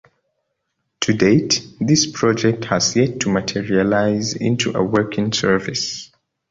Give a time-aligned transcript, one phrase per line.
[1.01, 6.09] To date, this project has yet to materialise into a working service.